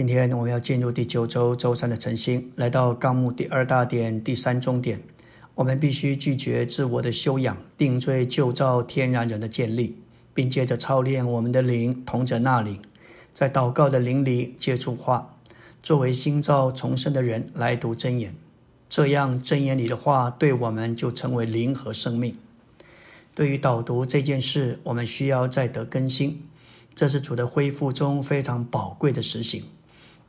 [0.00, 4.98] 今天我们要进入第九周周三的晨星，来到纲目第二大点第三中点。
[5.54, 9.98] 我们必须拒绝自我的修养，定罪旧造天然人的建立，
[10.32, 12.80] 并接着操练我们的灵，同着那灵，
[13.34, 15.36] 在祷告的灵里接触话，
[15.82, 18.34] 作为新造重生的人来读真言。
[18.88, 22.38] 这样真言里的话，对我们就成为灵和生命。
[23.34, 26.48] 对于导读这件事，我们需要再得更新，
[26.94, 29.62] 这是主的恢复中非常宝贵的实行。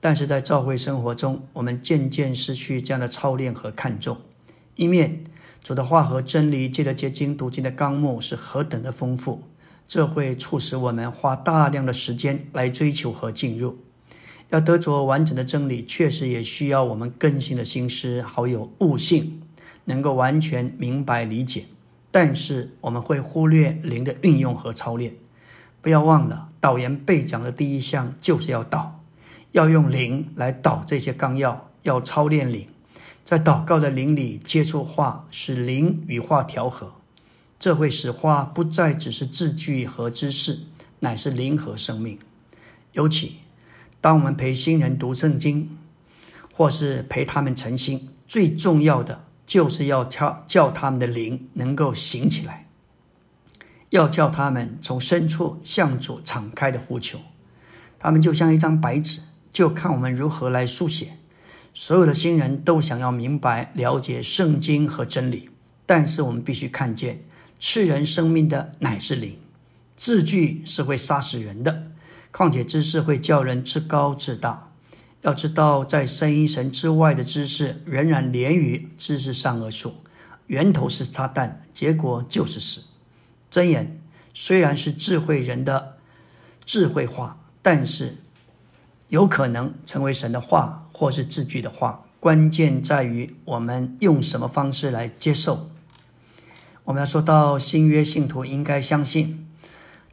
[0.01, 4.17] 但是在教会生活中，我们渐渐失去这样的操练和看重。
[4.75, 5.23] 一面，
[5.63, 9.43] 主的话和真理借着结晶读经的纲目是何等的丰富，
[9.87, 13.77] 这会促使我们花大量的时间来追求和进入。
[14.49, 19.43] 要得着完整的真理，确实也需要我们更新的心思，好有悟性，
[19.85, 21.65] 能够完全明白理解。
[22.09, 25.13] 但是我们会忽略灵的运用和操练。
[25.81, 29.00] 不要忘了，导言背讲的第一项就是要导。
[29.51, 32.67] 要用灵来导这些纲要，要操练灵，
[33.23, 36.93] 在祷告的灵里接触话，使灵与话调和，
[37.59, 40.59] 这会使话不再只是字句和知识，
[40.99, 42.17] 乃是灵和生命。
[42.93, 43.39] 尤其
[43.99, 45.77] 当我们陪新人读圣经，
[46.53, 52.67] 或是陪他们诚心，最重要的就是要叫叫他们的灵能够醒起来，
[53.89, 57.19] 要叫他们从深处向主敞开的呼求，
[57.99, 59.19] 他们就像一张白纸。
[59.51, 61.17] 就看我们如何来书写。
[61.73, 65.49] 所有的新人都想要明白、了解圣经和真理，
[65.85, 67.23] 但是我们必须看见，
[67.59, 69.37] 吃人生命的乃是灵，
[69.95, 71.91] 字句是会杀死人的。
[72.31, 74.71] 况且知识会叫人自高自大。
[75.21, 79.95] 要知道，在生一神之外的知识，仍然连于知识上而处，
[80.47, 82.81] 源头是撒旦，结果就是死。
[83.49, 84.01] 真言
[84.33, 85.97] 虽然是智慧人的
[86.65, 88.17] 智慧话，但是。
[89.11, 95.69] 有可能成为神的话，或是字句的话，关键在于我们用什么方式来接受。
[96.85, 99.49] 我们要说到新约信徒应该相信，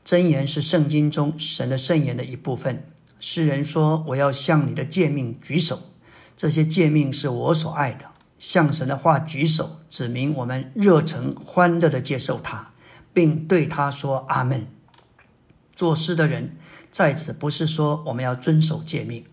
[0.02, 2.90] 真言是圣经中神的圣言的一部分。
[3.20, 5.78] 诗人说：“我要向你的诫命举手，
[6.36, 8.06] 这些诫命是我所爱的。”
[8.40, 12.72] 向神的话举手，指明我们热诚欢乐的接受它，
[13.12, 14.66] 并对他说：“阿门。”
[15.76, 16.56] 作诗的人。
[16.90, 19.24] 在此不是说我们要遵守诫命，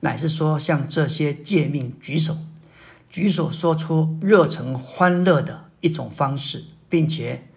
[0.00, 2.36] 乃是说向这些诫命举手，
[3.08, 7.48] 举手说出热诚欢乐的一种方式，并且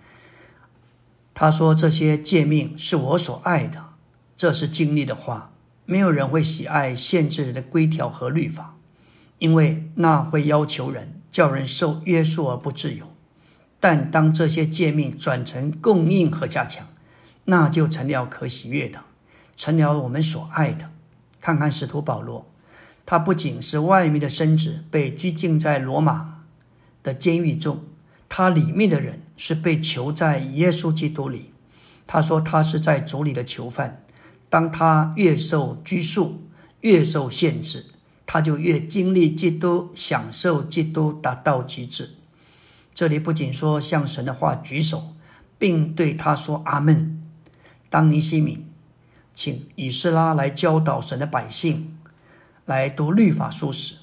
[1.34, 3.86] 他说这些诫命是我所爱的，
[4.36, 5.52] 这是经历的话。
[5.86, 8.78] 没有人会喜爱限制人的规条和律法，
[9.40, 13.08] 因为那会要求人，叫人受约束而不自由。
[13.82, 16.88] 但当这些诫命转成供应和加强，
[17.46, 19.04] 那就成了可喜悦的。
[19.56, 20.90] 成了我们所爱的。
[21.40, 22.50] 看看使徒保罗，
[23.06, 26.44] 他不仅是外面的身子被拘禁在罗马
[27.04, 27.84] 的监狱中，
[28.30, 31.52] 他里面的人是被囚在耶稣基督里。
[32.08, 34.06] 他说他是在主里的囚犯。
[34.50, 36.48] 当他越受拘束、
[36.82, 37.88] 越受限制，
[38.26, 42.12] 他就越经历基督，享受基督，达到极致。
[42.94, 45.16] 这里不仅说向神的话举手，
[45.58, 47.22] 并对他说阿门。
[47.90, 48.68] 当尼西米。
[49.34, 51.98] 请以斯拉来教导神的百姓，
[52.66, 53.96] 来读律法书时，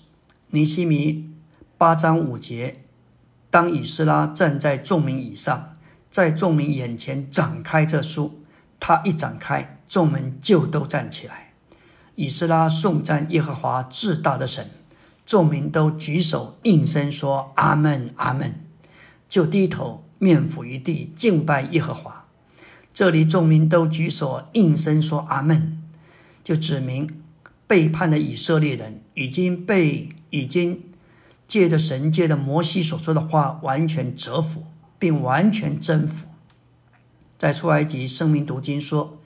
[0.48, 1.30] 尼西米
[1.78, 2.82] 八章五节，
[3.48, 5.76] 当以斯拉站在众民以上，
[6.10, 8.40] 在众民眼前展开这书，
[8.80, 11.52] 他一展开，众们就都站起来。
[12.16, 14.68] 以斯拉颂赞耶和华至大的神，
[15.24, 18.66] 众民都举手应声说阿门阿门，
[19.28, 22.19] 就低头面伏于地敬拜耶和华。
[23.00, 25.80] 这里众民都举手应声说阿门，
[26.44, 27.22] 就指明
[27.66, 30.84] 背叛的以色列人已经被已经
[31.46, 34.66] 借着神借的摩西所说的话完全折服，
[34.98, 36.26] 并完全征服。
[37.38, 39.18] 在出埃及生命读经说，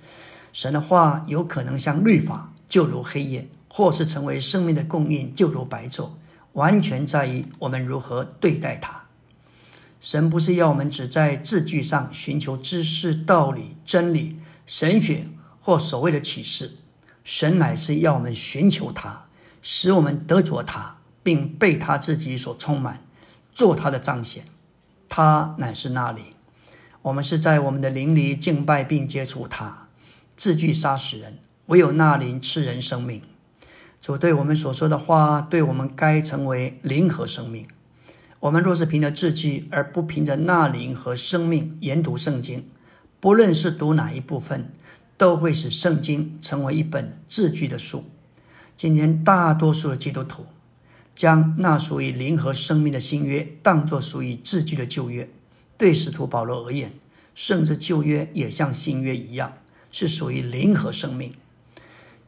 [0.53, 6.11] 神的话有可能像律法，就如黑夜，或是成为生命的供应，就如白昼，
[6.53, 9.04] 完全在于我们如何对待它。
[10.05, 14.37] 神不是要我们只在字句上寻求知识、道理、真理、
[14.67, 15.29] 神学
[15.63, 16.73] 或所谓的启示，
[17.25, 19.25] 神乃是要我们寻求他，
[19.63, 23.03] 使我们得着他，并被他自己所充满，
[23.55, 24.45] 做他的彰显。
[25.09, 26.21] 他乃是那里，
[27.01, 29.89] 我们是在我们的灵里敬拜并接触他。
[30.37, 33.23] 字句杀死人，唯有那灵赐人生命。
[34.03, 37.67] 主对我们所说的话，对我们该成为灵和生命。
[38.45, 42.69] 我们若是凭着字句，而不凭着那灵和生命研读圣经，
[43.19, 44.71] 不论是读哪一部分，
[45.17, 48.05] 都会使圣经成为一本字句的书。
[48.77, 50.45] 今天大多数的基督徒
[51.15, 55.27] 将那属于灵和生命的新约当作属于字句的旧约。
[55.79, 56.93] 对使徒保罗而言，
[57.35, 59.55] 甚至旧约也像新约一样，
[59.91, 61.33] 是属于灵和生命。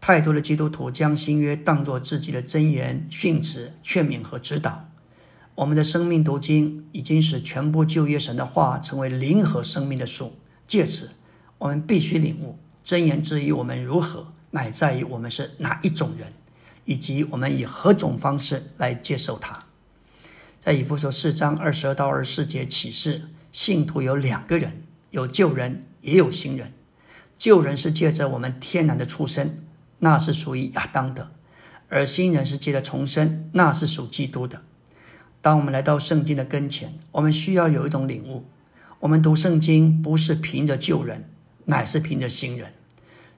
[0.00, 4.88] 太多的基督徒将新约当作自己的箴言、训词、劝勉和指导。
[5.56, 10.34] 我们的生命读经已经使全部旧约神的话成为灵和生命的书。
[10.66, 11.12] 借此，
[11.58, 16.32] 我们必须领悟箴言之于我们如何，乃在于我们是哪一种人，
[16.84, 19.64] 以及我们以何种方式来接受它。
[20.60, 23.28] 在以弗所四章二十二到二十四节启示。
[23.52, 24.82] 信徒有两个人，
[25.12, 26.72] 有旧人也有新人。
[27.38, 29.64] 旧人是借着我们天然的出生，
[30.00, 31.28] 那是属于亚当的；
[31.88, 34.60] 而新人是借着重生，那是属基督的。
[35.46, 38.46] 当我们来到圣经的跟前，我们需要有一种领悟：
[38.98, 41.30] 我们读圣经不是凭着旧人，
[41.66, 42.72] 乃是凭着新人。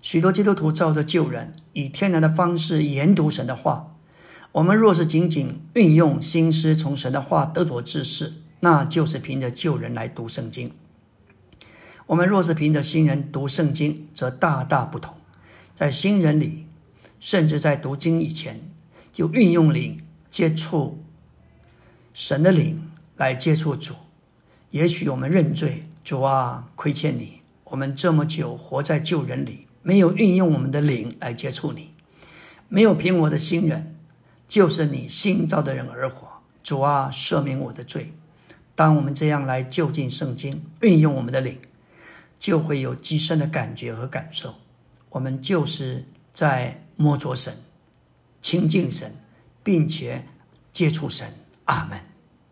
[0.01, 3.95] 许多基督徒照着旧人，以天然的方式研读神的话。
[4.53, 10.73] 我们若是仅仅运用心思从神的话得着知识，那就是凭着旧人来读圣经。
[12.07, 15.15] 我们若是凭着新人读圣经，则大大不同。
[15.75, 16.65] 在新人里，
[17.21, 18.63] 甚至在读经以前，
[19.13, 20.01] 就运用灵
[20.31, 21.05] 接触
[22.19, 23.95] 神的灵来接触主。
[24.71, 27.43] 也许我们认罪，主啊，亏欠你。
[27.63, 31.95] 我们这么久活在旧人里，没有运用我们的灵来接触你，
[32.69, 33.95] 没有凭我的新人，
[34.49, 36.27] 就是你新造的人而活。
[36.65, 38.13] 主啊，赦免我的罪。
[38.75, 41.57] 当我们这样来就近圣经，运用我们的灵，
[42.37, 44.57] 就会有极深的感觉和感受。
[45.11, 47.57] 我们就是在摸着神、
[48.43, 49.15] 亲近神，
[49.63, 50.27] 并且
[50.73, 51.33] 接触神。
[51.67, 52.08] 阿门。